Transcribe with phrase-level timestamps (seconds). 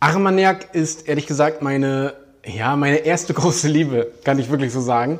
[0.00, 2.14] Armagnac ist ehrlich gesagt meine,
[2.44, 5.18] ja, meine erste große Liebe, kann ich wirklich so sagen.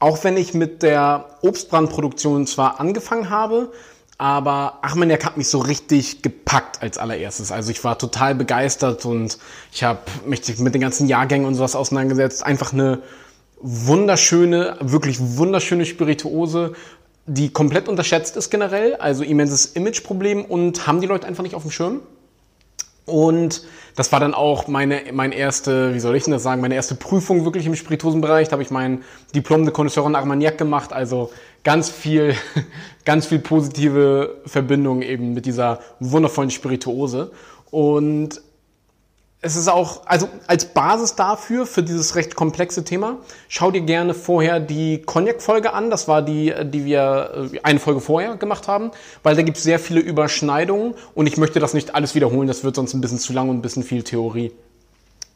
[0.00, 3.72] Auch wenn ich mit der Obstbrandproduktion zwar angefangen habe,
[4.16, 7.52] aber Armagnac hat mich so richtig gepackt als allererstes.
[7.52, 9.38] Also ich war total begeistert und
[9.72, 12.44] ich habe mich mit den ganzen Jahrgängen und sowas auseinandergesetzt.
[12.44, 13.00] Einfach eine
[13.60, 16.72] wunderschöne, wirklich wunderschöne Spirituose,
[17.26, 18.96] die komplett unterschätzt ist generell.
[18.96, 22.00] Also immenses Imageproblem und haben die Leute einfach nicht auf dem Schirm.
[23.08, 23.64] Und
[23.96, 26.94] das war dann auch meine, meine erste, wie soll ich denn das sagen, meine erste
[26.94, 28.48] Prüfung wirklich im Spirituosenbereich.
[28.48, 29.02] Da habe ich mein
[29.34, 30.92] Diplom de Connoisseur en Armagnac gemacht.
[30.92, 31.30] Also
[31.64, 32.34] ganz viel,
[33.04, 37.32] ganz viel positive Verbindung eben mit dieser wundervollen Spirituose.
[37.70, 38.40] Und
[39.40, 44.12] es ist auch, also als Basis dafür, für dieses recht komplexe Thema, schau dir gerne
[44.12, 45.90] vorher die Cognac-Folge an.
[45.90, 48.90] Das war die, die wir äh, eine Folge vorher gemacht haben,
[49.22, 52.64] weil da gibt es sehr viele Überschneidungen und ich möchte das nicht alles wiederholen, das
[52.64, 54.52] wird sonst ein bisschen zu lang und ein bisschen viel Theorie.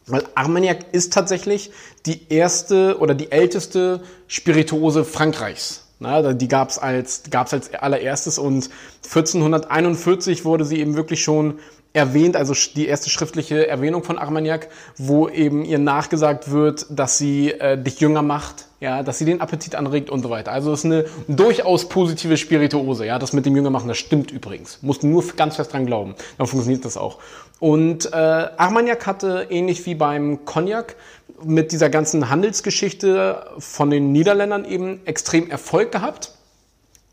[0.08, 1.70] Weil Armagnac ist tatsächlich
[2.04, 5.84] die erste oder die älteste Spirituose Frankreichs.
[6.00, 8.68] Die gab es als, gab's als allererstes und
[9.04, 11.60] 1441 wurde sie eben wirklich schon
[11.92, 17.52] erwähnt, also die erste schriftliche Erwähnung von Armagnac, wo eben ihr nachgesagt wird, dass sie
[17.52, 20.52] äh, dich jünger macht, ja, dass sie den Appetit anregt und so weiter.
[20.52, 24.30] Also es ist eine durchaus positive Spirituose, ja, das mit dem Jünger machen, das stimmt
[24.30, 24.78] übrigens.
[24.82, 27.18] Musst nur ganz fest dran glauben, dann funktioniert das auch.
[27.60, 30.96] Und äh, Armagnac hatte ähnlich wie beim Cognac
[31.44, 36.32] mit dieser ganzen Handelsgeschichte von den Niederländern eben extrem Erfolg gehabt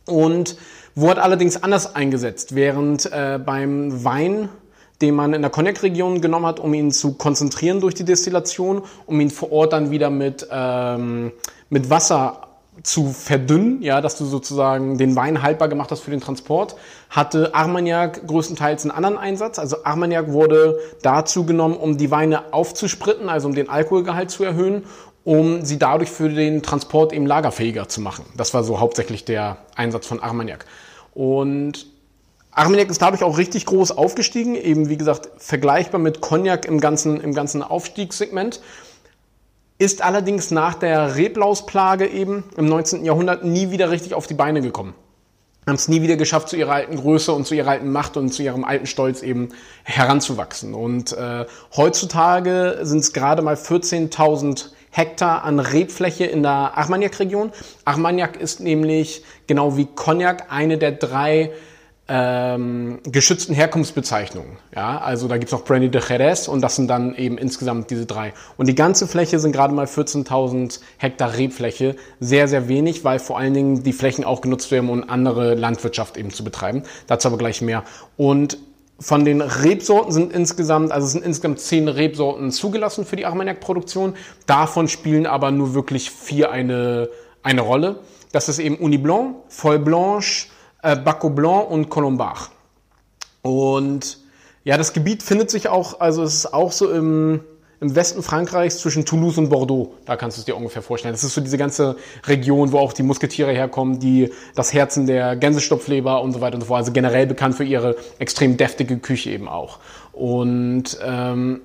[0.05, 0.57] und
[0.95, 4.49] wurde allerdings anders eingesetzt, während äh, beim Wein
[5.01, 9.19] den man in der Cognac-Region genommen hat, um ihn zu konzentrieren durch die Destillation, um
[9.21, 11.31] ihn vor Ort dann wieder mit, ähm,
[11.69, 12.49] mit Wasser
[12.83, 16.75] zu verdünnen, ja, dass du sozusagen den Wein haltbar gemacht hast für den Transport,
[17.09, 19.59] hatte Armagnac größtenteils einen anderen Einsatz.
[19.59, 24.83] Also Armagnac wurde dazu genommen, um die Weine aufzuspritten, also um den Alkoholgehalt zu erhöhen,
[25.23, 28.25] um sie dadurch für den Transport eben lagerfähiger zu machen.
[28.37, 30.65] Das war so hauptsächlich der Einsatz von Armagnac.
[31.13, 31.87] Und
[32.59, 37.21] Armagnac ist dadurch auch richtig groß aufgestiegen, eben wie gesagt vergleichbar mit Cognac im ganzen,
[37.21, 38.59] im ganzen Aufstiegssegment.
[39.77, 43.05] Ist allerdings nach der Reblausplage eben im 19.
[43.05, 44.93] Jahrhundert nie wieder richtig auf die Beine gekommen.
[45.67, 48.33] Haben es nie wieder geschafft, zu ihrer alten Größe und zu ihrer alten Macht und
[48.33, 49.49] zu ihrem alten Stolz eben
[49.85, 50.73] heranzuwachsen.
[50.73, 51.45] Und äh,
[51.77, 57.53] heutzutage sind es gerade mal 14.000 Hektar an Rebfläche in der Armagnac-Region.
[57.85, 61.53] Armagnac ist nämlich genau wie Cognac eine der drei
[62.09, 64.57] ähm, geschützten Herkunftsbezeichnungen.
[64.75, 68.07] Ja, also da gibt's noch Brandy de Jerez und das sind dann eben insgesamt diese
[68.07, 68.33] drei.
[68.57, 71.95] Und die ganze Fläche sind gerade mal 14.000 Hektar Rebfläche.
[72.19, 76.17] Sehr, sehr wenig, weil vor allen Dingen die Flächen auch genutzt werden, um andere Landwirtschaft
[76.17, 76.83] eben zu betreiben.
[77.05, 77.83] Dazu aber gleich mehr.
[78.17, 78.57] Und
[78.99, 84.15] von den Rebsorten sind insgesamt, also es sind insgesamt zehn Rebsorten zugelassen für die Armagnac-Produktion.
[84.47, 87.07] Davon spielen aber nur wirklich vier eine,
[87.43, 87.99] eine Rolle.
[88.31, 90.47] Das ist eben Uni Blanc, Folle Blanche,
[90.81, 92.49] äh, Baco Blanc und Colombard.
[93.41, 94.19] Und
[94.63, 97.41] ja, das Gebiet findet sich auch, also es ist auch so im,
[97.79, 99.93] im Westen Frankreichs zwischen Toulouse und Bordeaux.
[100.05, 101.13] Da kannst du es dir ungefähr vorstellen.
[101.13, 101.95] Das ist so diese ganze
[102.25, 106.61] Region, wo auch die Musketiere herkommen, die das Herzen der Gänsestopfleber und so weiter und
[106.61, 106.79] so fort.
[106.79, 109.79] Also generell bekannt für ihre extrem deftige Küche eben auch.
[110.11, 111.61] Und ähm,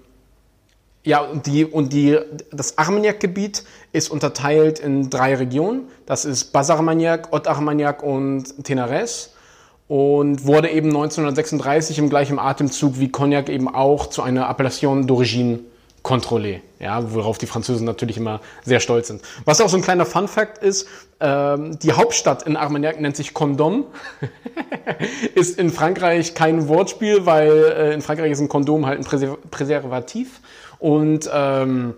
[1.04, 2.18] ja, und, die, und die,
[2.50, 5.88] das Armagnac-Gebiet ist unterteilt in drei Regionen.
[6.06, 9.30] Das ist Bas-Armagnac, Haute-Armagnac und Tenares.
[9.86, 15.58] Und wurde eben 1936 im gleichen Atemzug wie Cognac eben auch zu einer Appellation d'origine
[16.02, 19.22] contrôlée, ja, worauf die Französen natürlich immer sehr stolz sind.
[19.44, 20.86] Was auch so ein kleiner Fun-Fact ist,
[21.20, 23.84] ähm, die Hauptstadt in Armagnac nennt sich Condom.
[25.34, 30.40] ist in Frankreich kein Wortspiel, weil äh, in Frankreich ist ein Kondom halt ein Präservativ.
[30.84, 31.94] Und ähm,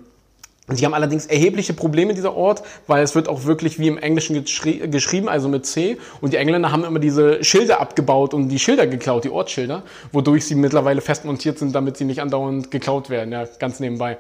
[0.68, 4.44] Sie haben allerdings erhebliche Probleme, dieser Ort, weil es wird auch wirklich wie im Englischen
[4.44, 5.96] geschrieben, also mit C.
[6.20, 9.82] Und die Engländer haben immer diese Schilder abgebaut und die Schilder geklaut, die Ortsschilder,
[10.12, 14.18] wodurch sie mittlerweile fest montiert sind, damit sie nicht andauernd geklaut werden, ja, ganz nebenbei.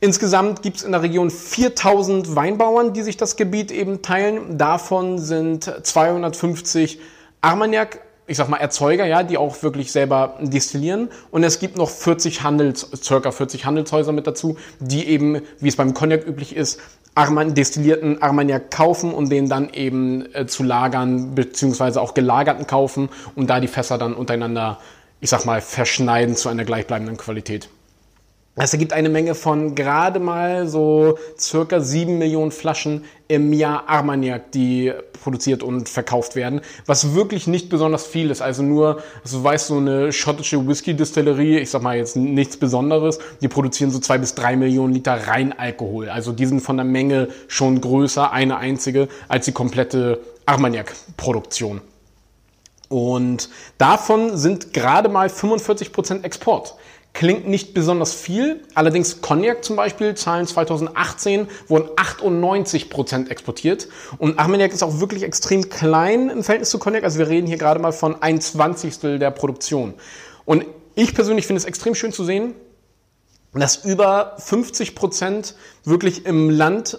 [0.00, 4.56] Insgesamt gibt es in der Region 4000 Weinbauern, die sich das Gebiet eben teilen.
[4.56, 7.00] Davon sind 250
[7.42, 11.08] Armagnac ich sag mal, Erzeuger, ja, die auch wirklich selber destillieren.
[11.30, 15.76] Und es gibt noch 40 Handels, circa 40 Handelshäuser mit dazu, die eben, wie es
[15.76, 16.80] beim Cognac üblich ist,
[17.14, 23.08] Arman, destillierten Armagnac kaufen und den dann eben äh, zu lagern, beziehungsweise auch gelagerten kaufen
[23.34, 24.78] und da die Fässer dann untereinander,
[25.20, 27.70] ich sag mal, verschneiden zu einer gleichbleibenden Qualität.
[28.58, 34.50] Es ergibt eine Menge von gerade mal so circa sieben Millionen Flaschen im Jahr Armagnac,
[34.52, 38.40] die produziert und verkauft werden, was wirklich nicht besonders viel ist.
[38.40, 43.48] Also nur, also du so eine schottische Whisky-Distillerie, ich sag mal jetzt nichts Besonderes, die
[43.48, 46.08] produzieren so zwei bis drei Millionen Liter Reinalkohol.
[46.08, 51.82] Also die sind von der Menge schon größer, eine einzige, als die komplette Armagnac-Produktion.
[52.88, 56.76] Und davon sind gerade mal 45 Prozent Export.
[57.16, 63.88] Klingt nicht besonders viel, allerdings Cognac zum Beispiel, Zahlen 2018 wurden 98 Prozent exportiert.
[64.18, 67.56] Und Armagnac ist auch wirklich extrem klein im Verhältnis zu Cognac, also wir reden hier
[67.56, 69.94] gerade mal von ein Zwanzigstel der Produktion.
[70.44, 72.52] Und ich persönlich finde es extrem schön zu sehen,
[73.54, 75.54] dass über 50 Prozent
[75.84, 76.98] wirklich im Land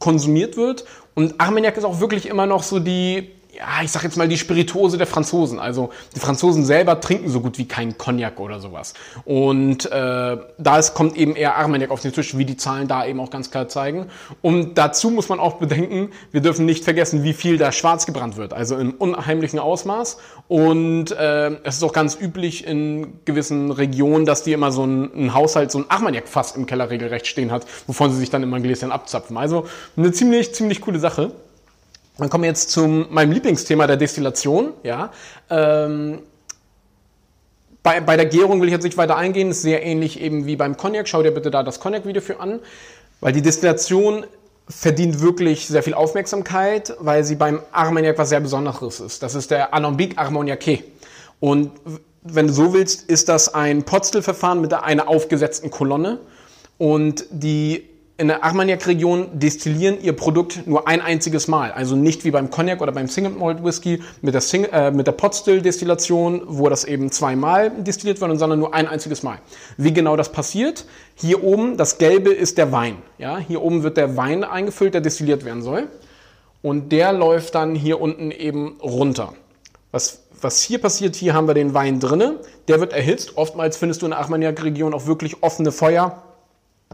[0.00, 0.86] konsumiert wird.
[1.14, 4.38] Und Armagnac ist auch wirklich immer noch so die ja, ich sag jetzt mal die
[4.38, 5.58] Spirituose der Franzosen.
[5.58, 8.94] Also die Franzosen selber trinken so gut wie keinen Cognac oder sowas.
[9.26, 13.04] Und äh, da ist, kommt eben eher Armagnac auf den Tisch, wie die Zahlen da
[13.04, 14.06] eben auch ganz klar zeigen.
[14.40, 18.38] Und dazu muss man auch bedenken, wir dürfen nicht vergessen, wie viel da schwarz gebrannt
[18.38, 18.54] wird.
[18.54, 20.16] Also im unheimlichen Ausmaß.
[20.48, 25.10] Und äh, es ist auch ganz üblich in gewissen Regionen, dass die immer so ein,
[25.14, 28.56] ein Haushalt, so ein Armagnac-Fass im Keller regelrecht stehen hat, wovon sie sich dann immer
[28.56, 29.36] ein Gläschen abzapfen.
[29.36, 31.32] Also eine ziemlich, ziemlich coole Sache.
[32.18, 34.72] Dann kommen wir jetzt zu meinem Lieblingsthema der Destillation.
[34.82, 35.12] Ja,
[35.50, 36.20] ähm,
[37.82, 40.56] bei, bei der Gärung will ich jetzt nicht weiter eingehen, ist sehr ähnlich eben wie
[40.56, 41.08] beim Cognac.
[41.08, 42.60] Schau dir bitte da das Cognac-Video für an,
[43.20, 44.24] weil die Destillation
[44.68, 49.22] verdient wirklich sehr viel Aufmerksamkeit, weil sie beim Armagnac was sehr Besonderes ist.
[49.22, 50.84] Das ist der Alambic Armagnac.
[51.40, 51.72] Und
[52.22, 56.20] wenn du so willst, ist das ein Potstill-Verfahren mit einer aufgesetzten Kolonne.
[56.78, 57.88] Und die
[58.22, 61.72] in der Armagnac-Region destillieren ihr Produkt nur ein einziges Mal.
[61.72, 65.08] Also nicht wie beim Cognac oder beim Single Malt Whisky mit der, Sing äh, mit
[65.08, 69.40] der Potstill-Destillation, wo das eben zweimal destilliert wird, sondern nur ein einziges Mal.
[69.76, 70.84] Wie genau das passiert?
[71.16, 72.98] Hier oben, das Gelbe ist der Wein.
[73.18, 75.88] Ja, hier oben wird der Wein eingefüllt, der destilliert werden soll.
[76.62, 79.32] Und der läuft dann hier unten eben runter.
[79.90, 82.38] Was, was hier passiert, hier haben wir den Wein drinne.
[82.68, 83.36] Der wird erhitzt.
[83.36, 86.22] Oftmals findest du in der Armagnac-Region auch wirklich offene Feuer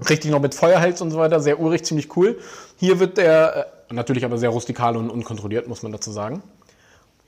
[0.09, 2.39] Richtig noch mit Feuerhals und so weiter, sehr urig, ziemlich cool.
[2.77, 6.43] Hier wird der, äh, natürlich aber sehr rustikal und unkontrolliert, muss man dazu sagen.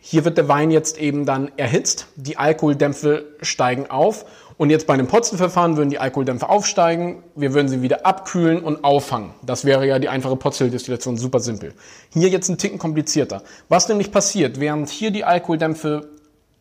[0.03, 4.25] Hier wird der Wein jetzt eben dann erhitzt, die Alkoholdämpfe steigen auf
[4.57, 8.83] und jetzt bei einem Potzelverfahren würden die Alkoholdämpfe aufsteigen, wir würden sie wieder abkühlen und
[8.83, 9.33] auffangen.
[9.43, 11.75] Das wäre ja die einfache Potzeldestillation, super simpel.
[12.11, 13.43] Hier jetzt ein Ticken komplizierter.
[13.69, 16.09] Was nämlich passiert, während hier die Alkoholdämpfe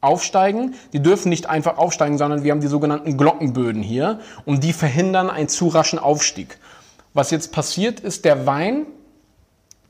[0.02, 0.76] aufsteigen.
[0.94, 5.30] Die dürfen nicht einfach aufsteigen, sondern wir haben die sogenannten Glockenböden hier und die verhindern
[5.30, 6.58] einen zu raschen Aufstieg.
[7.14, 8.86] Was jetzt passiert ist, der Wein,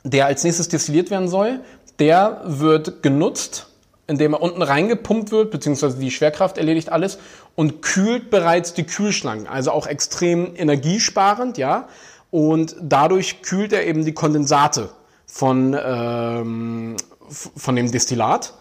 [0.04, 1.60] der als nächstes destilliert werden soll,
[1.98, 3.68] der wird genutzt,
[4.06, 7.18] indem er unten reingepumpt wird, beziehungsweise die Schwerkraft erledigt alles
[7.54, 11.88] und kühlt bereits die Kühlschlangen, also auch extrem energiesparend, ja.
[12.30, 14.90] Und dadurch kühlt er eben die Kondensate
[15.26, 16.96] von, ähm,
[17.28, 18.54] von dem Destillat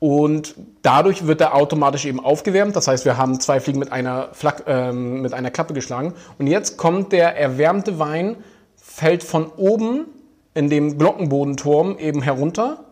[0.00, 2.76] und dadurch wird er automatisch eben aufgewärmt.
[2.76, 6.14] Das heißt, wir haben zwei Fliegen mit einer, Flak äh, mit einer Klappe geschlagen.
[6.38, 8.36] Und jetzt kommt der erwärmte Wein,
[8.76, 10.06] fällt von oben
[10.54, 12.84] in dem Glockenbodenturm eben herunter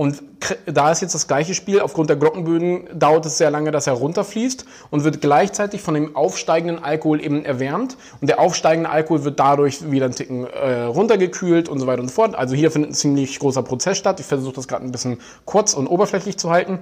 [0.00, 0.22] und
[0.64, 1.80] da ist jetzt das gleiche Spiel.
[1.80, 6.16] Aufgrund der Glockenböden dauert es sehr lange, dass er runterfließt und wird gleichzeitig von dem
[6.16, 7.98] aufsteigenden Alkohol eben erwärmt.
[8.18, 12.08] Und der aufsteigende Alkohol wird dadurch wieder ein Ticken äh, runtergekühlt und so weiter und
[12.08, 12.34] so fort.
[12.34, 14.20] Also hier findet ein ziemlich großer Prozess statt.
[14.20, 16.78] Ich versuche das gerade ein bisschen kurz und oberflächlich zu halten.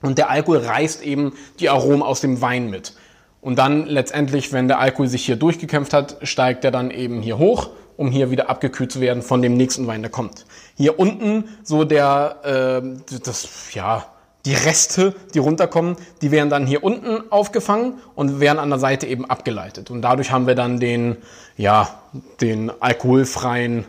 [0.00, 2.94] Und der Alkohol reißt eben die Aromen aus dem Wein mit.
[3.40, 7.38] Und dann letztendlich, wenn der Alkohol sich hier durchgekämpft hat, steigt er dann eben hier
[7.38, 10.46] hoch um hier wieder abgekühlt zu werden von dem nächsten Wein, der kommt.
[10.78, 14.06] Hier unten so der, äh, das, ja,
[14.46, 19.06] die Reste, die runterkommen, die werden dann hier unten aufgefangen und werden an der Seite
[19.06, 19.90] eben abgeleitet.
[19.90, 21.16] Und dadurch haben wir dann den,
[21.56, 22.00] ja,
[22.40, 23.86] den alkoholfreien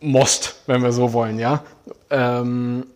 [0.00, 1.64] Most, wenn wir so wollen, ja.
[2.10, 2.86] Ähm,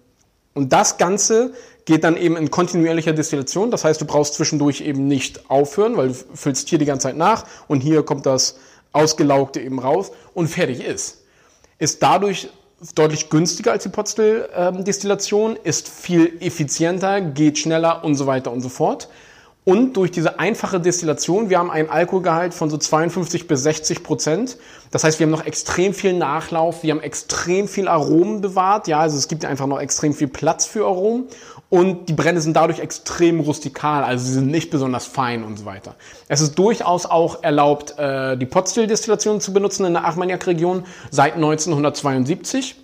[0.55, 1.53] und das Ganze
[1.87, 3.73] geht dann eben in kontinuierlicher Destillation.
[3.73, 7.17] Das heißt, du brauchst zwischendurch eben nicht aufhören, weil du füllst hier die ganze Zeit
[7.17, 8.59] nach und hier kommt das
[8.93, 11.25] Ausgelaugte eben raus und fertig ist.
[11.79, 12.49] Ist dadurch
[12.95, 18.69] deutlich günstiger als die Potstill-Destillation, ist viel effizienter, geht schneller und so weiter und so
[18.69, 19.09] fort.
[19.69, 24.59] Und durch diese einfache Destillation, wir haben einen Alkoholgehalt von so 52 bis 60 Prozent.
[24.93, 28.87] Das heißt, wir haben noch extrem viel Nachlauf, wir haben extrem viel Aromen bewahrt.
[28.87, 31.25] Ja, also es gibt einfach noch extrem viel Platz für Aromen
[31.69, 35.65] und die Brände sind dadurch extrem rustikal, also sie sind nicht besonders fein und so
[35.65, 35.97] weiter.
[36.29, 42.77] Es ist durchaus auch erlaubt, äh, die Potstill-Destillation zu benutzen in der Armagnac-Region seit 1972.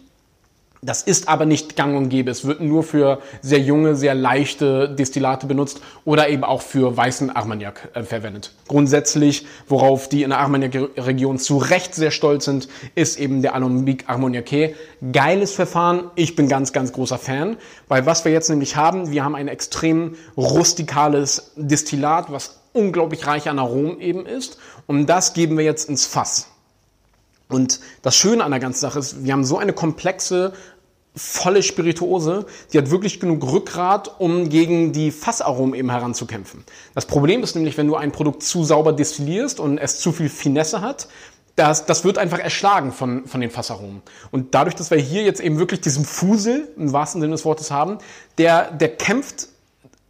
[0.85, 2.33] Das ist aber nicht gang und gäbe.
[2.33, 7.31] Es wird nur für sehr junge, sehr leichte Destillate benutzt oder eben auch für weißen
[7.31, 8.53] Armagnac äh, verwendet.
[8.67, 14.09] Grundsätzlich, worauf die in der Armagnac-Region zu Recht sehr stolz sind, ist eben der Alambic
[14.09, 14.75] Armagnac.
[15.13, 16.11] Geiles Verfahren.
[16.17, 17.59] Ich bin ganz, ganz großer Fan.
[17.87, 23.49] Weil was wir jetzt nämlich haben, wir haben ein extrem rustikales Destillat, was unglaublich reich
[23.49, 24.59] an Aromen eben ist.
[24.89, 26.49] Und das geben wir jetzt ins Fass.
[27.53, 30.53] Und das Schöne an der ganzen Sache ist, wir haben so eine komplexe,
[31.15, 36.65] volle Spirituose, die hat wirklich genug Rückgrat, um gegen die Fassaromen eben heranzukämpfen.
[36.95, 40.31] Das Problem ist nämlich, wenn du ein Produkt zu sauber destillierst und es zu viel
[40.31, 41.09] Finesse hat,
[41.55, 44.01] das, das wird einfach erschlagen von, von den Fassaromen.
[44.31, 47.71] Und dadurch, dass wir hier jetzt eben wirklich diesen Fusel, im wahrsten Sinne des Wortes
[47.71, 47.99] haben,
[48.39, 49.49] der, der kämpft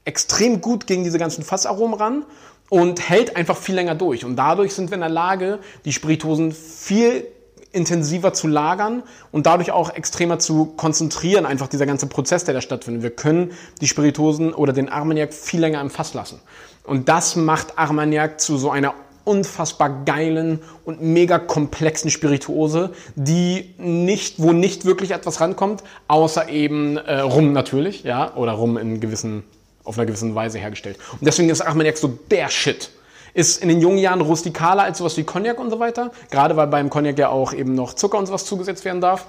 [0.05, 2.25] extrem gut gegen diese ganzen Fassaromen ran
[2.73, 4.25] und hält einfach viel länger durch.
[4.25, 7.27] Und dadurch sind wir in der Lage, die Spiritosen viel
[7.71, 12.63] intensiver zu lagern und dadurch auch extremer zu konzentrieren, einfach dieser ganze Prozess, der da
[12.63, 13.03] stattfindet.
[13.03, 13.53] Wir können
[13.83, 16.41] die Spiritosen oder den Armagnac viel länger im Fass lassen.
[16.83, 24.41] Und das macht Armagnac zu so einer unfassbar geilen und mega komplexen Spirituose, die nicht,
[24.41, 29.45] wo nicht wirklich etwas rankommt, außer eben äh, Rum natürlich, ja, oder Rum in gewissen,
[29.85, 30.99] auf einer gewissen Weise hergestellt.
[31.13, 32.91] Und deswegen ist Armagnac so der Shit.
[33.35, 36.13] Ist in den jungen Jahren rustikaler als sowas wie Cognac und so weiter.
[36.31, 39.27] Gerade weil beim Cognac ja auch eben noch Zucker und sowas zugesetzt werden darf.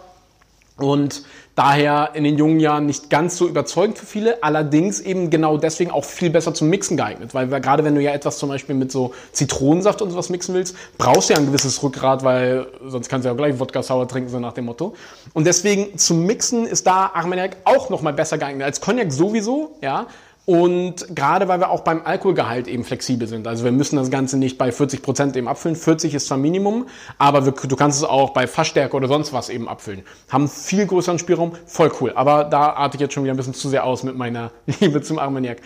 [0.77, 5.57] Und daher in den jungen Jahren nicht ganz so überzeugend für viele, allerdings eben genau
[5.57, 8.73] deswegen auch viel besser zum Mixen geeignet, weil gerade wenn du ja etwas zum Beispiel
[8.73, 13.07] mit so Zitronensaft und sowas mixen willst, brauchst du ja ein gewisses Rückgrat, weil sonst
[13.07, 14.95] kannst du ja auch gleich Wodka sauer trinken, so nach dem Motto.
[15.33, 20.07] Und deswegen zum Mixen ist da Armagnac auch nochmal besser geeignet als Cognac sowieso, ja,
[20.45, 23.47] und gerade weil wir auch beim Alkoholgehalt eben flexibel sind.
[23.47, 25.77] Also wir müssen das Ganze nicht bei 40 Prozent eben abfüllen.
[25.77, 29.47] 40 ist zwar Minimum, aber wir, du kannst es auch bei Fassstärke oder sonst was
[29.47, 30.03] eben abfüllen.
[30.29, 32.11] Haben viel größeren Spielraum, voll cool.
[32.15, 35.01] Aber da arte ich jetzt schon wieder ein bisschen zu sehr aus mit meiner Liebe
[35.01, 35.59] zum Armagnac.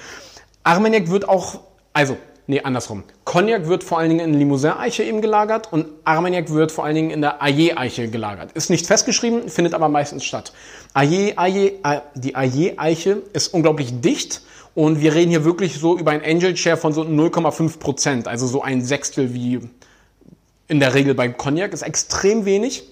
[0.64, 1.62] Armagnac wird auch,
[1.94, 2.16] also,
[2.46, 3.04] nee, andersrum.
[3.24, 7.10] Cognac wird vor allen Dingen in Limousin-Eiche eben gelagert und Armagnac wird vor allen Dingen
[7.10, 8.52] in der Ayer-Eiche gelagert.
[8.52, 10.54] Ist nicht festgeschrieben, findet aber meistens statt.
[10.94, 14.42] Ayer, Ayer, äh, die Ayer-Eiche ist unglaublich dicht
[14.78, 18.46] und wir reden hier wirklich so über ein Angel Share von so 0,5 Prozent, also
[18.46, 19.60] so ein Sechstel wie
[20.68, 22.84] in der Regel beim Cognac, ist extrem wenig.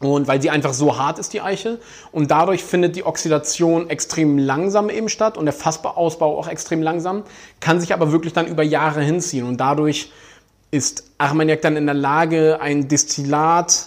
[0.00, 1.78] Und weil sie einfach so hart ist, die Eiche.
[2.12, 7.22] Und dadurch findet die Oxidation extrem langsam eben statt und der Fassausbau auch extrem langsam,
[7.58, 9.46] kann sich aber wirklich dann über Jahre hinziehen.
[9.46, 10.12] Und dadurch
[10.70, 13.86] ist Armagnac dann in der Lage, ein Destillat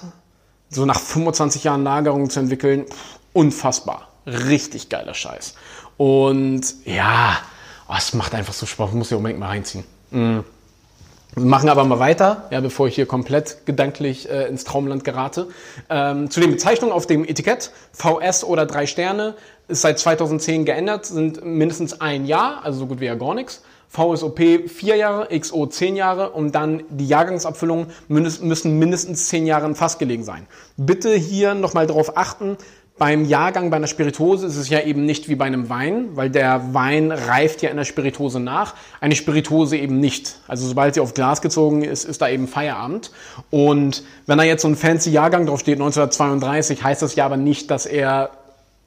[0.69, 2.85] so nach 25 Jahren Lagerung zu entwickeln.
[3.31, 4.07] Unfassbar.
[4.25, 5.53] Richtig geiler Scheiß.
[6.01, 7.38] Und ja,
[7.88, 9.84] oh, es macht einfach so Spaß, muss ich unbedingt mal reinziehen.
[10.10, 10.43] Mhm.
[11.36, 15.50] Wir machen aber mal weiter, ja, bevor ich hier komplett gedanklich äh, ins Traumland gerate.
[15.91, 19.36] Ähm, zu den Bezeichnungen auf dem Etikett, VS oder drei Sterne,
[19.67, 23.62] ist seit 2010 geändert, sind mindestens ein Jahr, also so gut wie ja gar nichts.
[23.91, 29.75] VSOP vier Jahre, XO zehn Jahre und dann die Jahrgangsabfüllungen müssen mindestens zehn Jahre im
[29.75, 30.48] Fass gelegen sein.
[30.77, 32.58] Bitte hier nochmal darauf achten,
[33.01, 36.29] beim Jahrgang bei einer Spirituose ist es ja eben nicht wie bei einem Wein, weil
[36.29, 40.36] der Wein reift ja in der Spirituose nach, eine Spirituose eben nicht.
[40.48, 43.10] Also sobald sie auf Glas gezogen ist, ist da eben Feierabend.
[43.50, 47.38] Und wenn da jetzt so ein fancy Jahrgang drauf steht, 1932, heißt das ja aber
[47.38, 48.29] nicht, dass er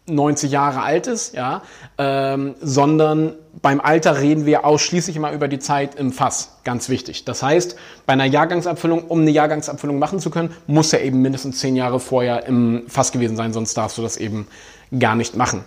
[0.06, 1.62] 90 Jahre alt ist, ja,
[1.96, 6.58] ähm, sondern beim Alter reden wir ausschließlich immer über die Zeit im Fass.
[6.64, 7.24] Ganz wichtig.
[7.24, 11.60] Das heißt, bei einer Jahrgangsabfüllung, um eine Jahrgangsabfüllung machen zu können, muss er eben mindestens
[11.60, 14.46] 10 Jahre vorher im Fass gewesen sein, sonst darfst du das eben
[14.98, 15.64] gar nicht machen.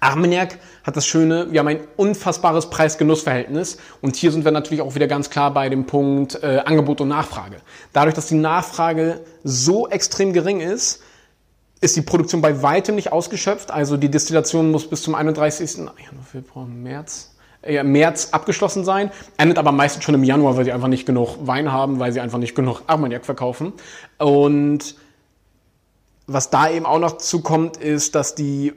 [0.00, 4.94] Armagnac hat das Schöne, wir haben ein unfassbares Preis-Genuss-Verhältnis und hier sind wir natürlich auch
[4.94, 7.56] wieder ganz klar bei dem Punkt äh, Angebot und Nachfrage.
[7.92, 11.02] Dadurch, dass die Nachfrage so extrem gering ist,
[11.86, 13.70] ist die Produktion bei weitem nicht ausgeschöpft.
[13.70, 15.76] Also die Destillation muss bis zum 31.
[15.76, 15.94] Januar,
[16.30, 19.10] Februar, März, äh, März abgeschlossen sein.
[19.38, 22.20] Endet aber meistens schon im Januar, weil sie einfach nicht genug Wein haben, weil sie
[22.20, 23.72] einfach nicht genug Armagnac verkaufen.
[24.18, 24.96] Und
[26.26, 28.72] was da eben auch noch zukommt, ist, dass die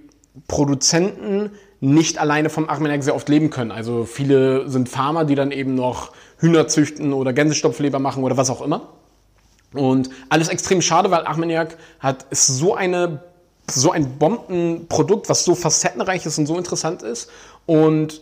[0.47, 3.71] Produzenten nicht alleine vom Armagnac sehr oft leben können.
[3.71, 8.49] Also viele sind Farmer, die dann eben noch Hühner züchten oder Gänsestopfleber machen oder was
[8.51, 8.98] auch immer.
[9.73, 13.21] Und alles extrem schade, weil Armagnac hat ist so eine
[13.71, 17.29] so ein Bombenprodukt, was so facettenreich ist und so interessant ist.
[17.67, 18.21] Und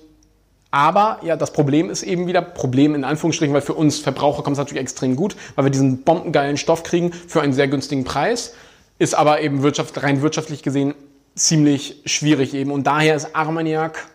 [0.71, 4.55] aber ja, das Problem ist eben wieder, Problem in Anführungsstrichen, weil für uns Verbraucher kommt
[4.55, 8.53] es natürlich extrem gut, weil wir diesen bombengeilen Stoff kriegen für einen sehr günstigen Preis.
[8.99, 10.93] Ist aber eben wirtschaft, rein wirtschaftlich gesehen
[11.35, 12.71] ziemlich schwierig eben.
[12.71, 14.07] Und daher ist Armagnac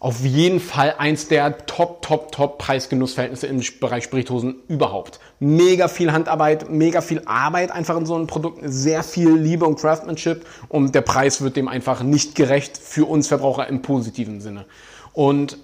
[0.00, 5.20] auf jeden Fall eins der top, top, top Preisgenussverhältnisse im Bereich Spiritosen überhaupt.
[5.40, 9.78] Mega viel Handarbeit, mega viel Arbeit einfach in so einem Produkt, sehr viel Liebe und
[9.78, 14.64] Craftsmanship und der Preis wird dem einfach nicht gerecht für uns Verbraucher im positiven Sinne.
[15.12, 15.58] Und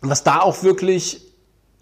[0.00, 1.20] was da auch wirklich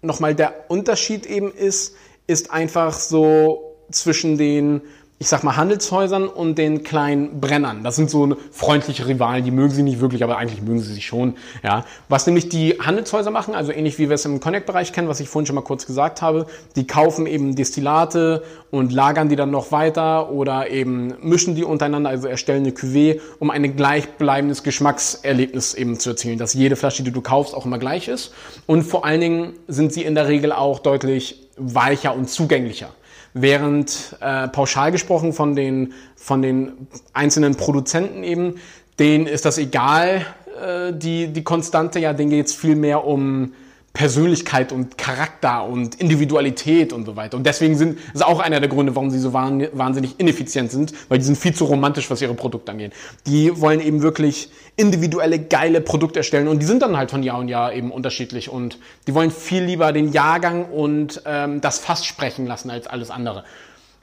[0.01, 1.95] nochmal der Unterschied eben ist,
[2.27, 4.81] ist einfach so zwischen den
[5.17, 7.85] ich sag mal, Handelshäusern und den kleinen Brennern.
[7.85, 11.05] Das sind so freundliche Rivalen, die mögen sie nicht wirklich, aber eigentlich mögen sie sich
[11.05, 11.35] schon.
[11.63, 11.85] Ja.
[12.09, 15.29] Was nämlich die Handelshäuser machen, also ähnlich wie wir es im Connect-Bereich kennen, was ich
[15.29, 19.71] vorhin schon mal kurz gesagt habe, die kaufen eben Destillate und lagern die dann noch
[19.71, 25.97] weiter oder eben mischen die untereinander, also erstellen eine Cuvée, um ein gleichbleibendes Geschmackserlebnis eben
[25.97, 28.33] zu erzielen, dass jede Flasche, die du kaufst, auch immer gleich ist.
[28.65, 32.89] Und vor allen Dingen sind sie in der Regel auch deutlich weicher und zugänglicher
[33.35, 38.55] während äh, pauschal gesprochen von den, von den einzelnen Produzenten eben,
[38.97, 40.25] denen ist das egal,
[40.59, 43.53] äh, die, die Konstante, ja, denen geht es viel mehr um
[43.95, 47.37] Persönlichkeit und Charakter und Individualität und so weiter.
[47.37, 51.17] Und deswegen sind, ist auch einer der Gründe, warum sie so wahnsinnig ineffizient sind, weil
[51.17, 52.93] die sind viel zu romantisch, was ihre Produkte angeht.
[53.25, 57.39] Die wollen eben wirklich individuelle, geile Produkte erstellen und die sind dann halt von Jahr
[57.39, 62.05] und Jahr eben unterschiedlich und die wollen viel lieber den Jahrgang und ähm, das Fass
[62.05, 63.45] sprechen lassen als alles andere.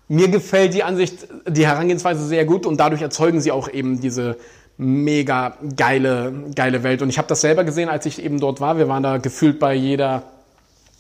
[0.09, 4.37] Mir gefällt die Ansicht, die Herangehensweise sehr gut und dadurch erzeugen sie auch eben diese
[4.77, 7.03] mega geile, geile Welt.
[7.03, 8.79] Und ich habe das selber gesehen, als ich eben dort war.
[8.79, 10.23] Wir waren da gefühlt bei jeder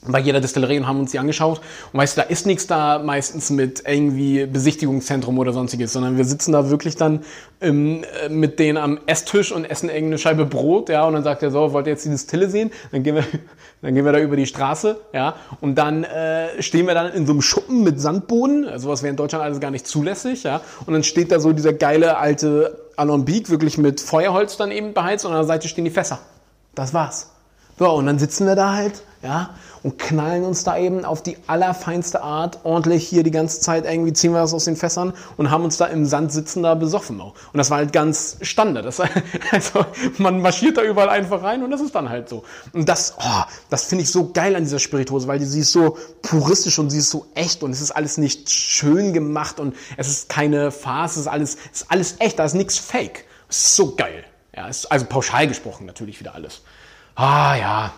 [0.06, 1.60] bei jeder Distillerie und haben uns die angeschaut.
[1.92, 6.24] Und weißt du, da ist nichts da meistens mit irgendwie Besichtigungszentrum oder sonstiges, sondern wir
[6.24, 7.20] sitzen da wirklich dann
[7.60, 11.52] ähm, mit denen am Esstisch und essen irgendeine Scheibe Brot, ja, und dann sagt er
[11.52, 12.72] so, wollt ihr jetzt die Distille sehen?
[12.90, 13.24] Dann gehen wir,
[13.82, 17.24] dann gehen wir da über die Straße, ja, und dann äh, stehen wir dann in
[17.24, 20.62] so einem Schuppen mit Sandboden, also was wäre in Deutschland alles gar nicht zulässig, ja,
[20.84, 25.24] und dann steht da so dieser geile alte Alembic, wirklich mit Feuerholz dann eben beheizt
[25.24, 26.18] und an der Seite stehen die Fässer.
[26.74, 27.31] Das war's.
[27.78, 29.50] So, und dann sitzen wir da halt, ja,
[29.82, 34.12] und knallen uns da eben auf die allerfeinste Art ordentlich hier die ganze Zeit irgendwie
[34.12, 37.20] ziehen wir das aus den Fässern und haben uns da im Sand sitzen da besoffen
[37.20, 37.34] auch.
[37.52, 38.84] Und das war halt ganz Standard.
[38.84, 39.00] Das,
[39.50, 39.84] also,
[40.18, 42.44] man marschiert da überall einfach rein und das ist dann halt so.
[42.72, 45.96] Und das, oh, das finde ich so geil an dieser Spiritose, weil sie ist so
[46.22, 50.08] puristisch und sie ist so echt und es ist alles nicht schön gemacht und es
[50.08, 53.24] ist keine Farce, es ist alles, es ist alles echt, da ist nichts fake.
[53.48, 54.24] Es ist so geil.
[54.54, 56.60] Ja, ist also pauschal gesprochen natürlich wieder alles.
[57.14, 57.92] Ah ja,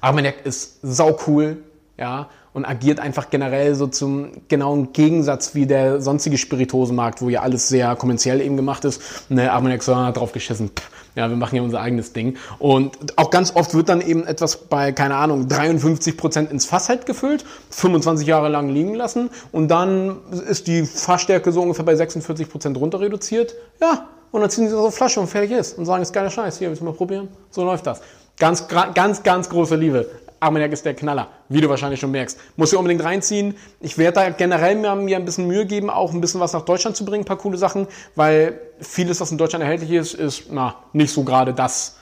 [0.00, 1.58] Armagnac ist sau cool,
[1.98, 7.42] ja, und agiert einfach generell so zum genauen Gegensatz wie der sonstige Spiritosenmarkt, wo ja
[7.42, 9.30] alles sehr kommerziell eben gemacht ist.
[9.30, 10.70] Ne, Armagnac so hat drauf geschissen.
[11.14, 12.36] Ja, wir machen ja unser eigenes Ding.
[12.60, 16.88] Und auch ganz oft wird dann eben etwas bei, keine Ahnung, 53 Prozent ins Fass
[16.88, 20.18] halt gefüllt, 25 Jahre lang liegen lassen und dann
[20.48, 23.54] ist die Fassstärke so ungefähr bei 46 Prozent runter reduziert.
[23.80, 26.30] Ja, und dann ziehen sie das auf Flasche und fertig ist und sagen, ist geiler
[26.30, 27.28] Scheiß, hier, willst du mal probieren?
[27.50, 28.00] So läuft das.
[28.38, 30.08] Ganz, ganz, ganz große Liebe.
[30.40, 32.38] Armagnac ist der Knaller, wie du wahrscheinlich schon merkst.
[32.56, 33.56] Muss ihr unbedingt reinziehen.
[33.80, 36.62] Ich werde da generell mir, mir ein bisschen Mühe geben, auch ein bisschen was nach
[36.62, 40.44] Deutschland zu bringen, ein paar coole Sachen, weil vieles, was in Deutschland erhältlich ist, ist
[40.52, 41.97] na, nicht so gerade das.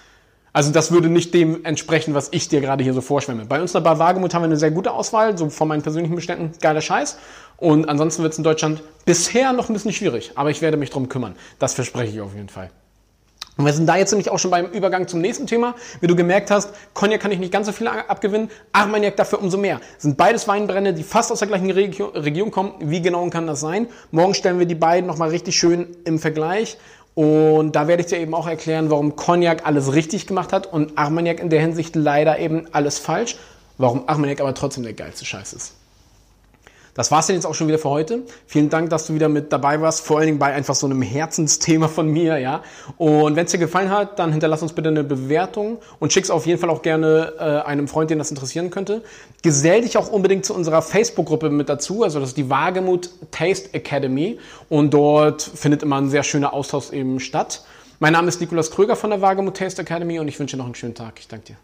[0.56, 3.44] Also das würde nicht dem entsprechen, was ich dir gerade hier so vorschwemme.
[3.44, 6.52] Bei uns der Wagemut haben wir eine sehr gute Auswahl, so von meinen persönlichen Beständen,
[6.62, 7.18] geiler Scheiß.
[7.58, 10.88] Und ansonsten wird es in Deutschland bisher noch ein bisschen schwierig, aber ich werde mich
[10.88, 11.36] drum kümmern.
[11.58, 12.70] Das verspreche ich auf jeden Fall.
[13.58, 15.74] Und wir sind da jetzt nämlich auch schon beim Übergang zum nächsten Thema.
[16.00, 19.58] Wie du gemerkt hast, Cognac kann ich nicht ganz so viel abgewinnen, Armagnac dafür umso
[19.58, 19.80] mehr.
[19.96, 22.72] Sind beides Weinbrände, die fast aus der gleichen Region kommen.
[22.80, 23.88] Wie genau kann das sein?
[24.10, 26.76] Morgen stellen wir die beiden nochmal richtig schön im Vergleich.
[27.16, 30.98] Und da werde ich dir eben auch erklären, warum Cognac alles richtig gemacht hat und
[30.98, 33.36] Armagnac in der Hinsicht leider eben alles falsch.
[33.78, 35.72] Warum Armagnac aber trotzdem der geilste Scheiß ist.
[36.96, 38.22] Das war's denn jetzt auch schon wieder für heute.
[38.46, 41.02] Vielen Dank, dass du wieder mit dabei warst, vor allen Dingen bei einfach so einem
[41.02, 42.62] Herzensthema von mir, ja.
[42.96, 46.46] Und wenn es dir gefallen hat, dann hinterlass uns bitte eine Bewertung und schick's auf
[46.46, 49.02] jeden Fall auch gerne äh, einem Freund, den das interessieren könnte.
[49.42, 53.74] Gesell dich auch unbedingt zu unserer Facebook-Gruppe mit dazu, also das ist die Wagemut Taste
[53.74, 54.38] Academy
[54.70, 57.62] und dort findet immer ein sehr schöner Austausch eben statt.
[57.98, 60.66] Mein Name ist Nikolas Kröger von der Wagemut Taste Academy und ich wünsche dir noch
[60.66, 61.14] einen schönen Tag.
[61.18, 61.56] Ich danke dir.